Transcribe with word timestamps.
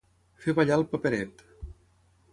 Fer 0.45 0.55
ballar 0.61 0.79
el 0.81 0.87
paperet. 0.95 1.45